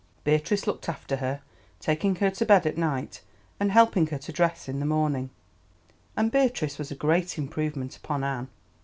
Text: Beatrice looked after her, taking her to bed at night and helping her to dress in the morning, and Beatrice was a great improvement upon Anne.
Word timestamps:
Beatrice 0.23 0.65
looked 0.65 0.89
after 0.89 1.17
her, 1.17 1.41
taking 1.79 2.15
her 2.15 2.31
to 2.31 2.43
bed 2.43 2.65
at 2.65 2.75
night 2.75 3.21
and 3.59 3.71
helping 3.71 4.07
her 4.07 4.17
to 4.17 4.31
dress 4.33 4.67
in 4.67 4.79
the 4.79 4.83
morning, 4.87 5.29
and 6.17 6.31
Beatrice 6.31 6.79
was 6.79 6.89
a 6.89 6.95
great 6.95 7.37
improvement 7.37 7.97
upon 7.97 8.23
Anne. 8.23 8.47